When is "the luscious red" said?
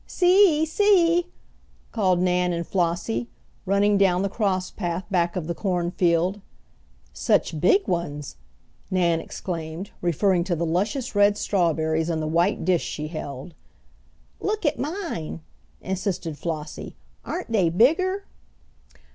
10.55-11.37